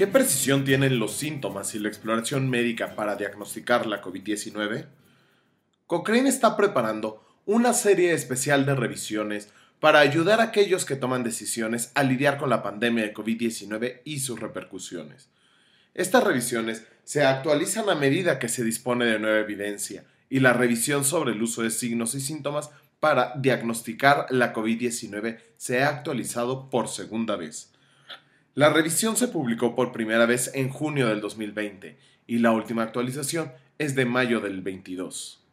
[0.00, 4.86] ¿Qué precisión tienen los síntomas y la exploración médica para diagnosticar la COVID-19?
[5.86, 11.92] Cochrane está preparando una serie especial de revisiones para ayudar a aquellos que toman decisiones
[11.94, 15.28] a lidiar con la pandemia de COVID-19 y sus repercusiones.
[15.92, 21.04] Estas revisiones se actualizan a medida que se dispone de nueva evidencia y la revisión
[21.04, 26.88] sobre el uso de signos y síntomas para diagnosticar la COVID-19 se ha actualizado por
[26.88, 27.70] segunda vez.
[28.56, 31.96] La revisión se publicó por primera vez en junio del 2020
[32.26, 35.46] y la última actualización es de mayo del 22.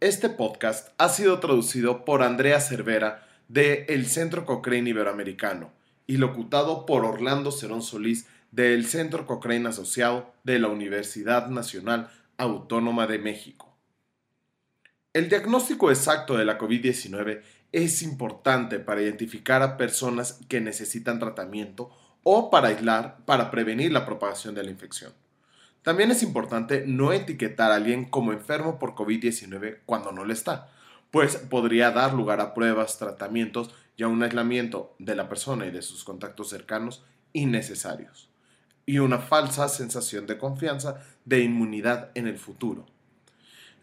[0.00, 5.70] Este podcast ha sido traducido por Andrea Cervera de el Centro Cochrane Iberoamericano
[6.06, 13.06] y locutado por Orlando Cerón Solís del Centro Cochrane Asociado de la Universidad Nacional Autónoma
[13.06, 13.76] de México.
[15.12, 21.90] El diagnóstico exacto de la COVID-19 es importante para identificar a personas que necesitan tratamiento
[22.24, 25.12] o para aislar para prevenir la propagación de la infección.
[25.82, 30.70] También es importante no etiquetar a alguien como enfermo por COVID-19 cuando no lo está,
[31.10, 35.70] pues podría dar lugar a pruebas, tratamientos y a un aislamiento de la persona y
[35.70, 38.30] de sus contactos cercanos innecesarios,
[38.86, 42.86] y una falsa sensación de confianza de inmunidad en el futuro.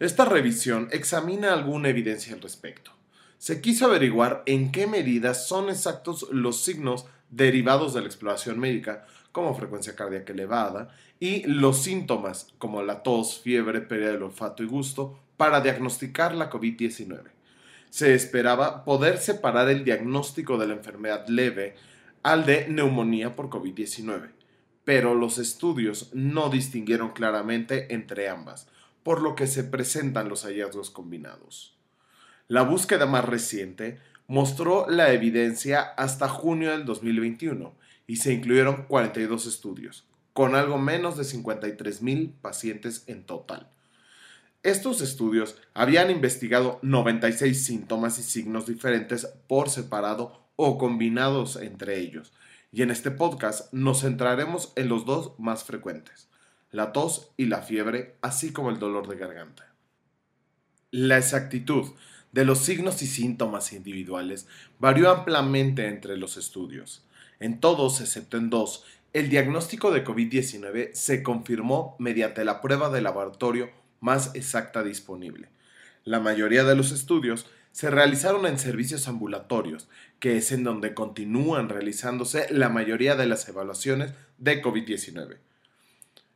[0.00, 2.90] Esta revisión examina alguna evidencia al respecto.
[3.38, 9.06] Se quiso averiguar en qué medidas son exactos los signos derivados de la exploración médica,
[9.32, 14.66] como frecuencia cardíaca elevada, y los síntomas, como la tos, fiebre, pérdida del olfato y
[14.66, 17.22] gusto, para diagnosticar la COVID-19.
[17.90, 21.74] Se esperaba poder separar el diagnóstico de la enfermedad leve
[22.22, 24.30] al de neumonía por COVID-19,
[24.84, 28.68] pero los estudios no distinguieron claramente entre ambas,
[29.02, 31.76] por lo que se presentan los hallazgos combinados.
[32.48, 33.98] La búsqueda más reciente
[34.32, 37.74] mostró la evidencia hasta junio del 2021
[38.06, 43.68] y se incluyeron 42 estudios, con algo menos de 53.000 pacientes en total.
[44.62, 52.32] Estos estudios habían investigado 96 síntomas y signos diferentes por separado o combinados entre ellos,
[52.70, 56.30] y en este podcast nos centraremos en los dos más frecuentes,
[56.70, 59.74] la tos y la fiebre, así como el dolor de garganta.
[60.90, 61.92] La exactitud
[62.32, 64.46] de los signos y síntomas individuales
[64.78, 67.04] varió ampliamente entre los estudios.
[67.40, 73.02] En todos, excepto en dos, el diagnóstico de COVID-19 se confirmó mediante la prueba de
[73.02, 73.70] laboratorio
[74.00, 75.48] más exacta disponible.
[76.04, 79.88] La mayoría de los estudios se realizaron en servicios ambulatorios,
[80.18, 85.36] que es en donde continúan realizándose la mayoría de las evaluaciones de COVID-19.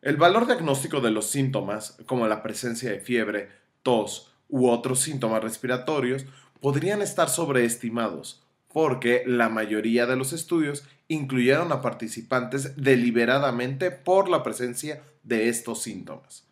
[0.03, 3.51] El valor diagnóstico de los síntomas, como la presencia de fiebre,
[3.83, 6.27] tos, u otros síntomas respiratorios
[6.61, 8.43] podrían estar sobreestimados,
[8.73, 15.83] porque la mayoría de los estudios incluyeron a participantes deliberadamente por la presencia de estos
[15.83, 16.45] síntomas.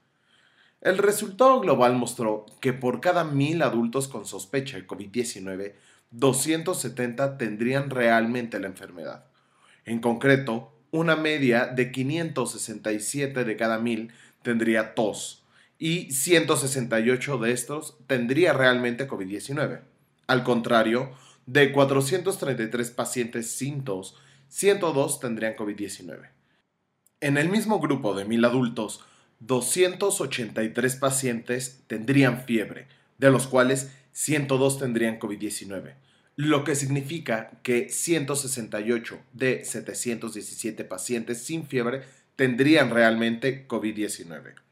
[0.80, 5.72] El resultado global mostró que por cada mil adultos con sospecha de COVID-19,
[6.10, 9.24] 270 tendrían realmente la enfermedad.
[9.84, 14.12] En concreto, una media de 567 de cada mil
[14.42, 15.43] tendría tos,
[15.78, 19.80] y 168 de estos tendría realmente COVID-19.
[20.26, 21.12] Al contrario,
[21.46, 24.16] de 433 pacientes sin tos,
[24.48, 26.28] 102 tendrían COVID-19.
[27.20, 29.04] En el mismo grupo de 1000 adultos,
[29.40, 32.86] 283 pacientes tendrían fiebre,
[33.18, 35.94] de los cuales 102 tendrían COVID-19,
[36.36, 42.02] lo que significa que 168 de 717 pacientes sin fiebre
[42.36, 44.63] tendrían realmente COVID-19.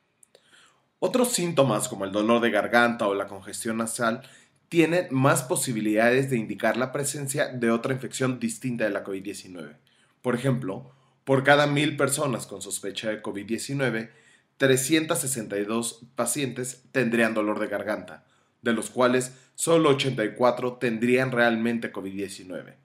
[1.04, 4.22] Otros síntomas como el dolor de garganta o la congestión nasal
[4.68, 9.78] tienen más posibilidades de indicar la presencia de otra infección distinta de la COVID-19.
[10.22, 10.92] Por ejemplo,
[11.24, 14.10] por cada mil personas con sospecha de COVID-19,
[14.58, 18.24] 362 pacientes tendrían dolor de garganta,
[18.62, 22.76] de los cuales solo 84 tendrían realmente COVID-19,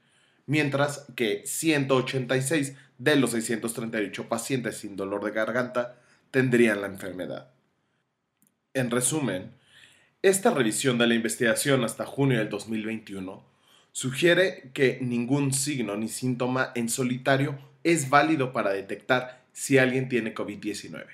[0.48, 5.98] mientras que 186 de los 638 pacientes sin dolor de garganta
[6.31, 7.52] tendrían la enfermedad.
[8.77, 9.53] En resumen,
[10.21, 13.44] esta revisión de la investigación hasta junio del 2021
[13.91, 20.35] sugiere que ningún signo ni síntoma en solitario es válido para detectar si alguien tiene
[20.35, 21.07] COVID-19.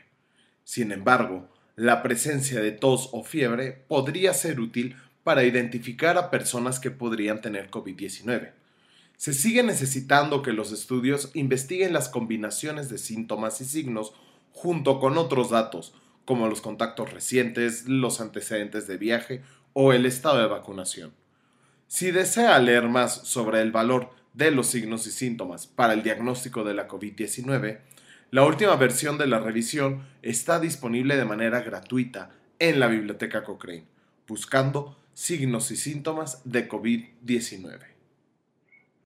[0.65, 6.81] Sin embargo, la presencia de tos o fiebre podría ser útil para identificar a personas
[6.81, 8.51] que podrían tener COVID-19.
[9.15, 14.11] Se sigue necesitando que los estudios investiguen las combinaciones de síntomas y signos
[14.51, 15.93] junto con otros datos
[16.25, 19.41] como los contactos recientes, los antecedentes de viaje
[19.73, 21.13] o el estado de vacunación.
[21.87, 26.63] Si desea leer más sobre el valor de los signos y síntomas para el diagnóstico
[26.63, 27.79] de la COVID-19,
[28.31, 33.85] La última versión de la revisión está disponible de manera gratuita en la biblioteca Cochrane,
[34.27, 37.92] buscando signos y síntomas de COVID-19.